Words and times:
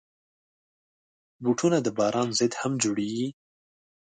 بوټونه 1.43 1.77
د 1.81 1.87
باران 1.97 2.29
ضد 2.39 2.53
هم 2.61 2.71
جوړېږي. 2.83 3.27